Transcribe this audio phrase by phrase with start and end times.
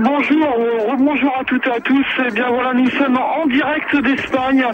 [0.00, 2.06] bonjour, à toutes et à tous.
[2.26, 4.64] Eh bien voilà, nous sommes en direct d'Espagne.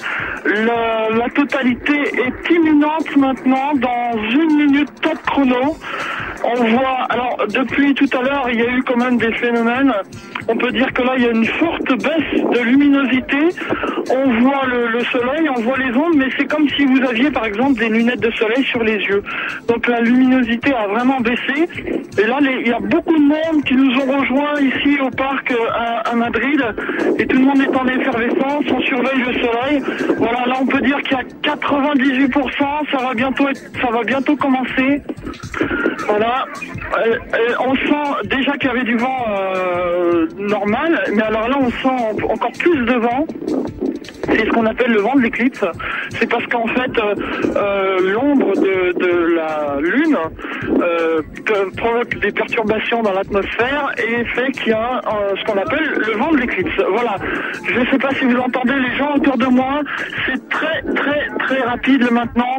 [0.44, 5.76] La, la totalité est imminente maintenant, dans une minute top chrono.
[6.44, 9.92] On voit, alors depuis tout à l'heure, il y a eu quand même des phénomènes.
[10.46, 13.38] On peut dire que là, il y a une forte baisse de luminosité.
[14.10, 17.30] On voit le, le soleil, on voit les ondes, mais c'est comme si vous aviez
[17.30, 19.22] par exemple des lunettes de soleil sur les yeux.
[19.68, 21.68] Donc la luminosité a vraiment baissé.
[22.18, 25.50] Et là, il y a beaucoup de monde qui nous ont rejoints ici au parc
[25.50, 25.56] euh,
[26.04, 26.62] à, Madrid.
[27.18, 29.82] Et tout le monde est en effervescence, on surveille le soleil.
[30.18, 35.02] Voilà, là on peut dire qu'il y a 98%, ça va bientôt commencer.
[36.06, 36.46] Voilà,
[36.94, 39.24] Euh, euh, on sent déjà qu'il y avait du vent
[40.38, 43.26] normal, mais alors là on sent encore plus de vent.
[44.34, 45.64] C'est ce qu'on appelle le vent de l'éclipse.
[46.10, 47.14] C'est parce qu'en fait, euh,
[47.56, 50.16] euh, l'ombre de, la Lune
[50.80, 51.22] euh,
[51.76, 55.00] provoque des perturbations dans l'atmosphère et fait qu'il y a
[55.36, 56.82] ce qu'on appelle le vent de l'éclipse.
[56.90, 57.16] Voilà.
[57.68, 59.82] Je ne sais pas si vous entendez les gens autour de moi.
[60.26, 62.58] C'est très très très rapide maintenant.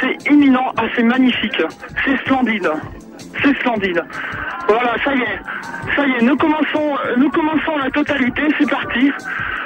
[0.00, 0.72] C'est imminent.
[0.76, 1.62] Ah, c'est magnifique.
[2.04, 2.70] C'est splendide.
[3.42, 4.02] C'est splendide.
[4.70, 5.96] Voilà, ça y est.
[5.96, 9.10] Ça y est, nous commençons, nous commençons la totalité, c'est parti.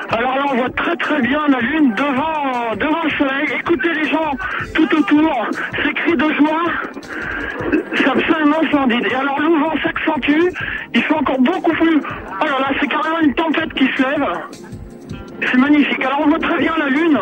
[0.08, 3.46] Alors là, on voit très très bien la lune devant, devant le soleil.
[3.58, 4.30] Écoutez les gens
[4.74, 5.46] tout autour,
[5.82, 6.64] ces cris de joie.
[7.96, 9.06] C'est absolument splendide.
[9.10, 10.48] Et alors, le vent s'accentue.
[10.94, 12.00] Il fait encore beaucoup plus.
[12.40, 14.26] Oh là là, c'est carrément une tempête qui se lève.
[15.50, 16.02] C'est magnifique.
[16.04, 17.18] Alors on voit très bien la lune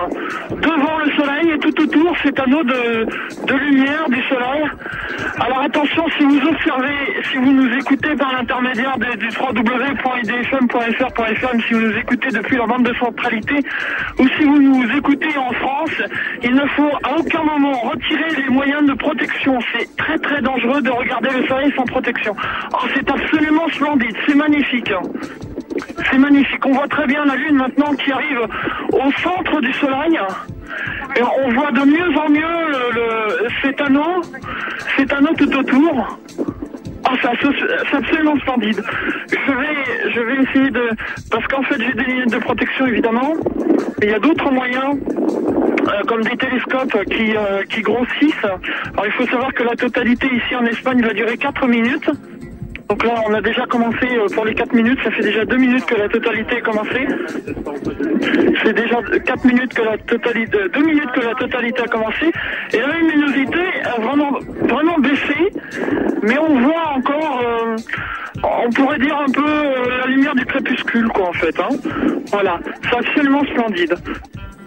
[0.50, 3.06] devant le soleil et tout autour cet anneau de,
[3.46, 4.62] de lumière du soleil.
[5.40, 6.94] Alors attention, si vous observez,
[7.30, 12.84] si vous nous écoutez par l'intermédiaire du www.idfm.fr.fm, si vous nous écoutez depuis la bande
[12.84, 13.60] de centralité,
[14.18, 16.02] ou si vous nous écoutez en France,
[16.42, 19.58] il ne faut à aucun moment retirer les moyens de protection.
[19.72, 22.34] C'est très très dangereux de regarder le soleil sans protection.
[22.72, 24.92] Oh, c'est absolument splendide, c'est magnifique.
[26.10, 26.64] C'est magnifique.
[26.66, 28.40] On voit très bien la lune maintenant qui arrive
[28.92, 30.18] au centre du soleil.
[31.16, 36.18] Et on voit de mieux en mieux le, le- cet anneau, tout autour.
[37.20, 37.54] C'est abso-
[37.90, 38.82] c'est absolument splendide.
[39.28, 40.88] Je vais, je vais essayer de,
[41.30, 43.34] parce qu'en fait j'ai des lunettes de protection évidemment,
[44.00, 44.96] mais il y a d'autres moyens.
[45.88, 48.44] euh, comme des télescopes qui, euh, qui grossissent.
[48.44, 52.08] Alors il faut savoir que la totalité ici en Espagne va durer 4 minutes.
[52.88, 54.98] Donc là, on a déjà commencé euh, pour les 4 minutes.
[55.02, 57.06] Ça fait déjà 2 minutes que la totalité est commencée.
[58.62, 62.32] C'est déjà 4 minutes que la totalité, 2 minutes que la totalité a commencé.
[62.72, 65.52] Et la luminosité a vraiment, vraiment baissé.
[66.22, 67.76] Mais on voit encore, euh,
[68.42, 71.58] on pourrait dire un peu euh, la lumière du crépuscule, quoi, en fait.
[71.60, 71.68] Hein.
[72.26, 73.94] Voilà, c'est absolument splendide.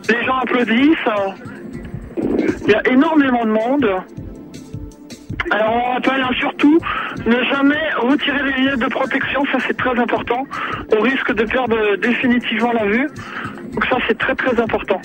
[0.09, 0.97] Les gens applaudissent.
[2.17, 3.89] Il y a énormément de monde.
[5.51, 6.79] Alors on rappelle hein, surtout
[7.25, 10.45] ne jamais retirer les lunettes de protection, ça c'est très important.
[10.95, 13.07] On risque de perdre définitivement la vue.
[13.73, 15.01] Donc ça c'est très très important.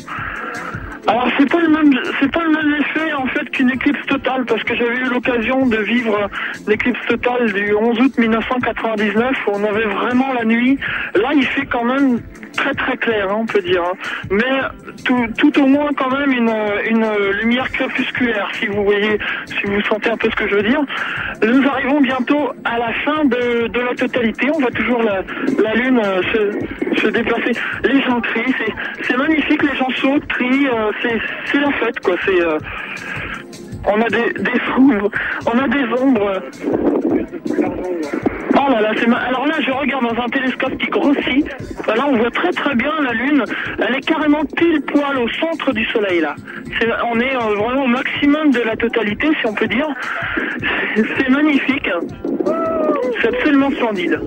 [1.07, 4.45] Alors c'est pas le même c'est pas le même effet en fait qu'une éclipse totale
[4.45, 6.29] parce que j'avais eu l'occasion de vivre
[6.69, 10.79] l'éclipse totale du 11 août 1999 où on avait vraiment la nuit.
[11.15, 12.21] Là il fait quand même
[12.57, 13.83] très très clair hein, on peut dire.
[13.83, 13.97] hein.
[14.31, 14.61] Mais
[15.05, 16.53] tout, tout au moins quand même une,
[16.91, 17.07] une
[17.41, 20.81] lumière crépusculaire si vous voyez si vous sentez un peu ce que je veux dire.
[21.43, 24.49] Nous arrivons bientôt à la fin de, de la totalité.
[24.55, 25.23] On voit toujours la,
[25.63, 27.53] la lune euh, se, se déplacer.
[27.85, 28.55] Les gens crient,
[29.07, 32.17] c'est, magnifique, les gens sautent, crient, euh, c'est, c'est la fête quoi.
[32.25, 32.59] C'est, euh,
[33.87, 35.11] on a des, des ombres,
[35.47, 36.43] on a des ombres.
[38.63, 41.47] Oh là là, c'est alors là je regarde dans un télescope qui grossit.
[41.87, 43.43] Là on voit très très bien la lune.
[43.79, 46.35] Elle est carrément pile poil au centre du soleil là.
[47.11, 49.89] On est euh, vraiment au maximum de la totalité si on peut dire.
[50.95, 51.89] C'est- magnifique.
[53.23, 54.21] C'est absolument splendide.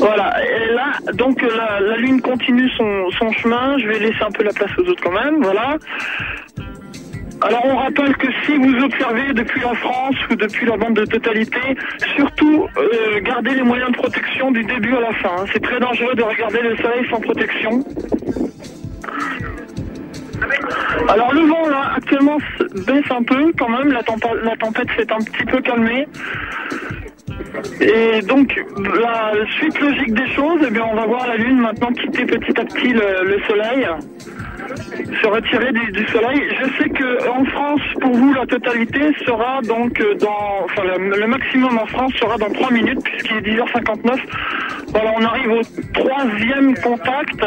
[0.00, 3.76] Voilà, et là, donc la, la Lune continue son, son chemin.
[3.78, 5.76] Je vais laisser un peu la place aux autres quand même, voilà.
[7.40, 11.04] Alors on rappelle que si vous observez depuis la France ou depuis la bande de
[11.04, 11.60] totalité,
[12.16, 15.30] surtout euh, gardez les moyens de protection du début à la fin.
[15.38, 15.44] hein.
[15.52, 17.84] C'est très dangereux de regarder le soleil sans protection.
[21.08, 22.38] Alors le vent là actuellement
[22.86, 26.08] baisse un peu quand même, la, tempête s'est un petit peu calmée.
[27.80, 28.54] Et donc,
[29.00, 32.60] la suite logique des choses, eh bien, on va voir la Lune maintenant quitter petit
[32.60, 33.88] à petit le Soleil,
[34.76, 36.42] se retirer du, Soleil.
[36.60, 41.26] Je sais que en France, pour vous, la totalité sera donc euh, dans, enfin, le,
[41.26, 44.18] maximum en France sera dans 3 minutes puisqu'il est 10h59.
[44.88, 45.62] Voilà, on arrive au
[45.94, 47.44] troisième contact.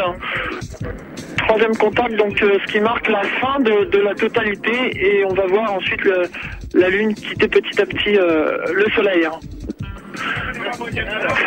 [1.38, 5.46] Troisième contact, donc euh, ce qui marque la fin de, la totalité et on va
[5.46, 6.00] voir ensuite
[6.74, 9.26] la Lune quitter petit à petit euh, le Soleil.
[9.26, 9.38] hein.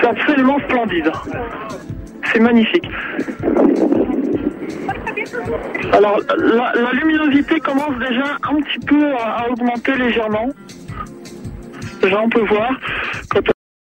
[0.01, 1.11] C'est absolument splendide.
[2.33, 2.85] C'est magnifique.
[5.91, 10.49] Alors, la, luminosité commence déjà un petit peu à, augmenter légèrement.
[12.01, 12.71] Déjà, on peut voir
[13.29, 13.41] quand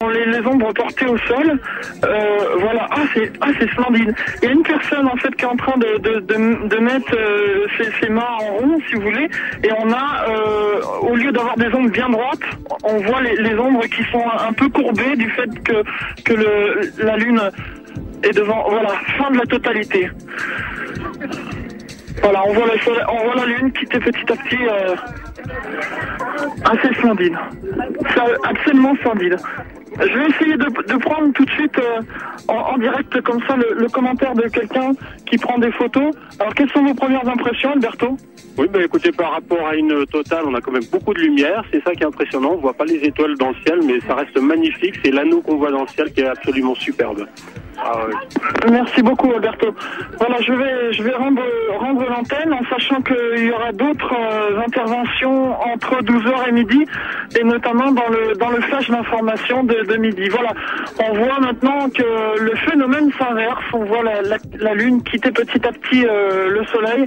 [0.02, 1.58] on les, les ombres portées au sol.
[2.04, 4.14] Euh, voilà, ah c'est ah, splendide.
[4.42, 6.20] Il y a une personne en fait qui est en train de, de,
[6.68, 9.28] de, mettre euh, ses, ses mains en rond, si vous voulez,
[9.64, 12.44] et on a, euh, au lieu d'avoir des ombres bien droites,
[12.84, 15.82] on voit les, les ombres qui sont un peu courbées du fait que,
[16.24, 17.40] que le, la lune
[18.22, 18.66] est devant.
[18.68, 20.10] Voilà, fin de la totalité.
[22.22, 24.66] Voilà, on voit, soleil- on voit la petit à petit.
[24.66, 24.96] euh,
[26.64, 27.36] assez splendide.
[28.44, 29.36] Absolument splendide.
[29.98, 32.00] Je vais essayer de, prendre tout de suite euh,
[32.48, 34.92] en, direct comme ça le, le commentaire de quelqu'un
[35.24, 36.14] qui prend des photos.
[36.38, 38.16] Alors quelles sont vos premières impressions, Alberto?
[38.58, 41.64] Oui, bah écoutez, par rapport à une totale, on a quand même beaucoup de lumière.
[41.72, 42.52] C'est ça qui est impressionnant.
[42.54, 44.96] On voit pas les étoiles dans le ciel, mais ça reste magnifique.
[45.02, 47.26] C'est l'anneau qu'on voit dans le ciel qui est absolument superbe.
[47.78, 48.06] Ah.
[48.70, 49.74] Merci beaucoup, Alberto.
[50.18, 51.42] Voilà, je vais, je vais rendre,
[51.78, 56.84] rendre l'antenne en sachant qu'il y aura d'autres euh, interventions entre 12h et midi,
[57.38, 60.28] et notamment dans le, dans le flash d'information de, de midi.
[60.30, 60.52] Voilà,
[60.98, 63.62] on voit maintenant que le phénomène s'inverse.
[63.72, 64.22] On voit la,
[64.58, 67.04] la, Lune quitter petit à petit euh, le Soleil.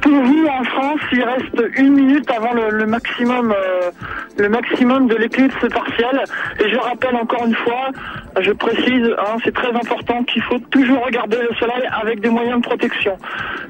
[0.00, 3.90] Pour vous, en France, il reste une minute avant le, le maximum, euh,
[4.38, 6.24] le maximum de l'éclipse partielle.
[6.60, 7.90] Et je rappelle encore une fois,
[8.40, 12.60] je précise, hein, c'est très important qu'il faut toujours regarder le soleil avec des moyens
[12.60, 13.16] de protection.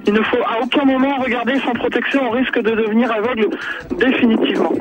[0.06, 3.48] Il ne faut à aucun moment regarder sans protection, on risque de devenir aveugle
[3.96, 4.72] définitivement.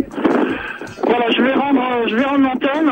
[1.06, 2.92] Voilà, je vais rendre, je vais rendre l'antenne.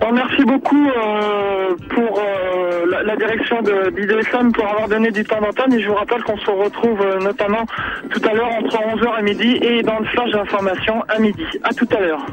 [0.00, 5.40] Alors, merci beaucoup euh, pour euh, la, la direction d'IDFM pour avoir donné du temps
[5.40, 7.64] d'antenne et je vous rappelle qu'on se retrouve euh, notamment
[8.10, 11.44] tout à l'heure entre 11h et midi et dans le flash d'information à midi.
[11.62, 12.24] À tout à l'heure.